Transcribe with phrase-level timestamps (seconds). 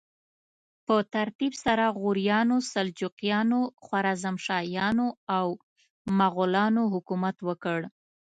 [0.85, 5.47] په ترتیب سره غوریانو، سلجوقیانو، خوارزمشاهیانو او
[6.19, 7.79] مغولانو حکومت وکړ.